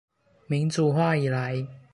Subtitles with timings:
[0.47, 1.67] 民主化以來